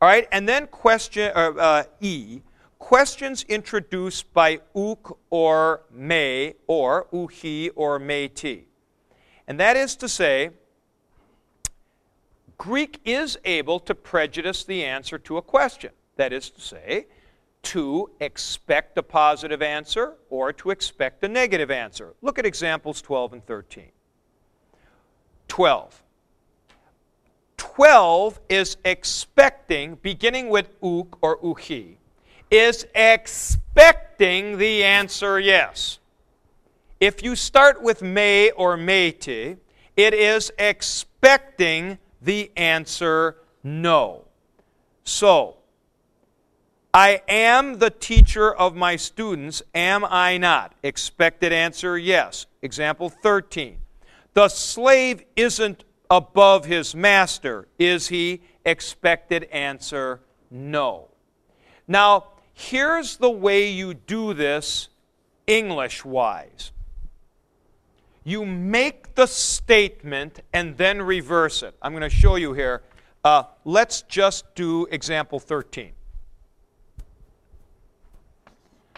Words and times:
All 0.00 0.08
right, 0.08 0.28
and 0.30 0.48
then 0.48 0.68
question 0.68 1.32
uh, 1.34 1.50
uh, 1.58 1.84
E, 2.00 2.40
questions 2.78 3.44
introduced 3.48 4.32
by 4.32 4.60
ouk 4.76 5.16
or 5.30 5.82
may 5.90 6.54
or 6.68 7.06
uhi 7.12 7.70
or 7.74 7.98
may 7.98 8.28
ti. 8.28 8.66
And 9.48 9.58
that 9.58 9.76
is 9.76 9.96
to 9.96 10.08
say, 10.08 10.50
Greek 12.58 13.00
is 13.04 13.38
able 13.44 13.80
to 13.80 13.94
prejudice 13.94 14.62
the 14.62 14.84
answer 14.84 15.18
to 15.18 15.36
a 15.36 15.42
question. 15.42 15.90
That 16.16 16.32
is 16.32 16.50
to 16.50 16.60
say, 16.60 17.06
to 17.62 18.10
expect 18.20 18.98
a 18.98 19.02
positive 19.02 19.62
answer 19.62 20.14
or 20.30 20.52
to 20.52 20.70
expect 20.70 21.24
a 21.24 21.28
negative 21.28 21.70
answer. 21.70 22.14
Look 22.22 22.38
at 22.38 22.46
examples 22.46 23.02
12 23.02 23.32
and 23.32 23.46
13. 23.46 23.90
12. 25.48 26.02
12 27.78 28.40
is 28.48 28.76
expecting, 28.84 29.94
beginning 30.02 30.48
with 30.48 30.68
ouk 30.80 31.16
or 31.20 31.38
uhi, 31.38 31.94
is 32.50 32.84
expecting 32.92 34.58
the 34.58 34.82
answer 34.82 35.38
yes. 35.38 36.00
If 36.98 37.22
you 37.22 37.36
start 37.36 37.80
with 37.80 38.02
may 38.02 38.50
or 38.50 38.76
meiti, 38.76 39.58
it 39.96 40.12
is 40.12 40.50
expecting 40.58 41.98
the 42.20 42.50
answer 42.56 43.36
no. 43.62 44.24
So, 45.04 45.58
I 46.92 47.22
am 47.28 47.78
the 47.78 47.90
teacher 47.90 48.52
of 48.52 48.74
my 48.74 48.96
students, 48.96 49.62
am 49.72 50.04
I 50.04 50.36
not? 50.36 50.74
Expected 50.82 51.52
answer 51.52 51.96
yes. 51.96 52.46
Example 52.60 53.08
13. 53.08 53.78
The 54.34 54.48
slave 54.48 55.24
isn't 55.36 55.84
above 56.10 56.64
his 56.64 56.94
master, 56.94 57.68
is 57.78 58.08
he? 58.08 58.42
Expected 58.64 59.44
answer 59.44 60.20
no. 60.50 61.08
Now, 61.86 62.28
here's 62.52 63.16
the 63.16 63.30
way 63.30 63.70
you 63.70 63.94
do 63.94 64.34
this 64.34 64.88
English 65.46 66.04
wise 66.04 66.72
you 68.28 68.44
make 68.44 69.14
the 69.14 69.26
statement 69.26 70.40
and 70.52 70.76
then 70.76 71.00
reverse 71.00 71.62
it. 71.62 71.74
I'm 71.80 71.92
going 71.92 72.02
to 72.02 72.10
show 72.10 72.36
you 72.36 72.52
here. 72.52 72.82
Uh, 73.24 73.44
let's 73.64 74.02
just 74.02 74.54
do 74.54 74.86
example 74.90 75.38
13. 75.38 75.92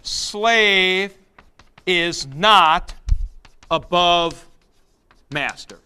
Slave 0.03 1.17
is 1.87 2.27
not 2.27 2.93
above 3.71 4.45
master. 5.33 5.79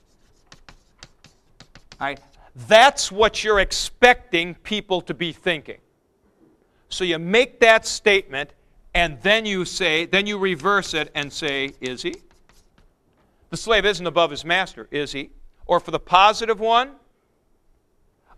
That's 2.68 3.10
what 3.10 3.42
you're 3.42 3.60
expecting 3.60 4.54
people 4.56 5.00
to 5.02 5.14
be 5.14 5.32
thinking. 5.32 5.78
So 6.88 7.04
you 7.04 7.18
make 7.18 7.60
that 7.60 7.86
statement 7.86 8.52
and 8.94 9.20
then 9.22 9.44
you 9.44 9.64
say, 9.64 10.06
then 10.06 10.26
you 10.26 10.38
reverse 10.38 10.94
it 10.94 11.10
and 11.14 11.32
say, 11.32 11.72
is 11.80 12.02
he? 12.02 12.14
The 13.50 13.56
slave 13.56 13.84
isn't 13.84 14.06
above 14.06 14.30
his 14.30 14.44
master, 14.44 14.88
is 14.90 15.12
he? 15.12 15.30
Or 15.66 15.80
for 15.80 15.90
the 15.90 15.98
positive 15.98 16.60
one, 16.60 16.92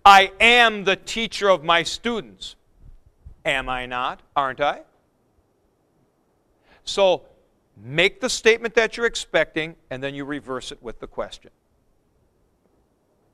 I 0.05 0.33
am 0.41 0.85
the 0.85 0.97
teacher 0.97 1.49
of 1.49 1.65
my 1.65 1.83
students. 1.83 2.57
Am 3.45 3.69
I 3.69 3.87
not? 3.87 4.21
Aren't 4.35 4.61
I? 4.61 4.83
So 6.85 7.25
make 7.77 8.21
the 8.21 8.31
statement 8.31 8.75
that 8.75 8.97
you're 8.97 9.07
expecting, 9.07 9.77
and 9.91 10.03
then 10.03 10.15
you 10.15 10.25
reverse 10.25 10.73
it 10.73 10.83
with 10.83 11.01
the 11.01 11.07
question. 11.07 11.51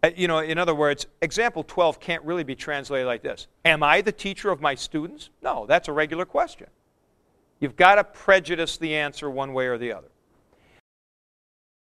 Uh, 0.02 0.10
you 0.16 0.26
know, 0.26 0.38
in 0.38 0.58
other 0.58 0.74
words, 0.74 1.06
example 1.20 1.62
12 1.62 2.00
can't 2.00 2.24
really 2.24 2.44
be 2.44 2.54
translated 2.54 3.06
like 3.06 3.22
this 3.22 3.46
Am 3.64 3.82
I 3.82 4.00
the 4.00 4.12
teacher 4.12 4.50
of 4.50 4.60
my 4.60 4.74
students? 4.74 5.30
No, 5.42 5.66
that's 5.66 5.88
a 5.88 5.92
regular 5.92 6.24
question. 6.24 6.68
You've 7.60 7.76
got 7.76 7.94
to 7.94 8.04
prejudice 8.04 8.76
the 8.76 8.96
answer 8.96 9.30
one 9.30 9.52
way 9.52 9.66
or 9.66 9.78
the 9.78 9.92
other. 9.92 10.08